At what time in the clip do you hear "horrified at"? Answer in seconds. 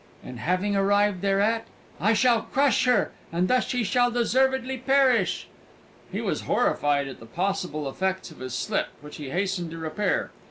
6.49-7.19